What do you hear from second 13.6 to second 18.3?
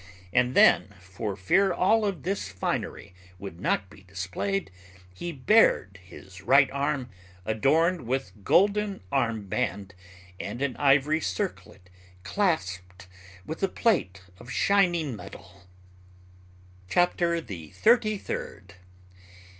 a plate of shining metal. CHAPTER THE THIRTY